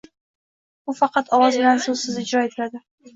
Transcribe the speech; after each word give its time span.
U 0.91 0.95
faqat 0.99 1.29
ovoz 1.39 1.57
bilan 1.59 1.83
sozsiz 1.83 2.17
ijro 2.23 2.43
etiladi. 2.49 2.83